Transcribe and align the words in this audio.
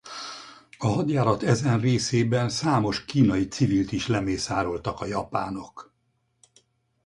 A 0.77 0.87
hadjárat 0.87 1.43
ezen 1.43 1.79
részében 1.79 2.49
számos 2.49 3.05
kínai 3.05 3.47
civilt 3.47 3.91
is 3.91 4.07
lemészároltak 4.07 4.99
a 5.01 5.05
japánok. 5.05 5.93